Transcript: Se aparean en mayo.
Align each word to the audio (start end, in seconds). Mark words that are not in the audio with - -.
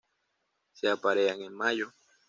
Se 0.73 0.89
aparean 0.89 1.43
en 1.43 1.53
mayo. 1.53 1.93